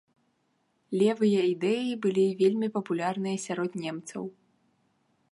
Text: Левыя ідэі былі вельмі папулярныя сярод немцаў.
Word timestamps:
Левыя 0.99 1.41
ідэі 1.53 1.91
былі 2.05 2.23
вельмі 2.39 2.69
папулярныя 2.77 3.37
сярод 3.45 3.71
немцаў. 3.83 4.23